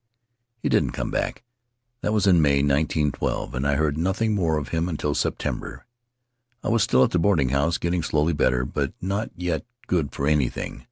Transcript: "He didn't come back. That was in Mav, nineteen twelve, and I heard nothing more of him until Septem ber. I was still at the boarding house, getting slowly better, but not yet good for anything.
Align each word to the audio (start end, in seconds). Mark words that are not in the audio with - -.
"He 0.63 0.67
didn't 0.67 0.93
come 0.93 1.11
back. 1.11 1.43
That 2.01 2.11
was 2.11 2.25
in 2.25 2.41
Mav, 2.41 2.65
nineteen 2.65 3.11
twelve, 3.11 3.53
and 3.53 3.67
I 3.67 3.75
heard 3.75 3.99
nothing 3.99 4.33
more 4.33 4.57
of 4.57 4.69
him 4.69 4.89
until 4.89 5.13
Septem 5.13 5.59
ber. 5.59 5.85
I 6.63 6.69
was 6.69 6.81
still 6.81 7.03
at 7.03 7.11
the 7.11 7.19
boarding 7.19 7.49
house, 7.49 7.77
getting 7.77 8.01
slowly 8.01 8.33
better, 8.33 8.65
but 8.65 8.93
not 8.99 9.29
yet 9.35 9.63
good 9.85 10.11
for 10.11 10.25
anything. 10.25 10.79